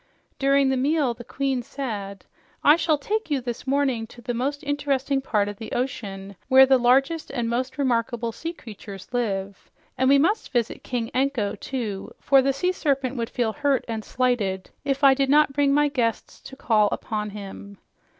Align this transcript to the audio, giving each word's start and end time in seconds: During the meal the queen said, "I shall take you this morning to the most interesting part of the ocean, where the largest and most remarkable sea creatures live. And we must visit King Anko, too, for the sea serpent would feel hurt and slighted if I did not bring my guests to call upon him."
During 0.39 0.69
the 0.69 0.77
meal 0.77 1.13
the 1.13 1.23
queen 1.23 1.61
said, 1.61 2.25
"I 2.63 2.75
shall 2.75 2.97
take 2.97 3.29
you 3.29 3.39
this 3.39 3.67
morning 3.67 4.07
to 4.07 4.19
the 4.19 4.33
most 4.33 4.63
interesting 4.63 5.21
part 5.21 5.47
of 5.47 5.57
the 5.57 5.71
ocean, 5.73 6.35
where 6.47 6.65
the 6.65 6.79
largest 6.79 7.29
and 7.29 7.47
most 7.47 7.77
remarkable 7.77 8.31
sea 8.31 8.51
creatures 8.51 9.09
live. 9.13 9.69
And 9.99 10.09
we 10.09 10.17
must 10.17 10.51
visit 10.53 10.83
King 10.83 11.11
Anko, 11.13 11.53
too, 11.53 12.15
for 12.19 12.41
the 12.41 12.51
sea 12.51 12.71
serpent 12.71 13.15
would 13.17 13.29
feel 13.29 13.53
hurt 13.53 13.85
and 13.87 14.03
slighted 14.03 14.71
if 14.83 15.03
I 15.03 15.13
did 15.13 15.29
not 15.29 15.53
bring 15.53 15.71
my 15.71 15.87
guests 15.87 16.41
to 16.49 16.55
call 16.55 16.89
upon 16.91 17.29
him." 17.29 17.77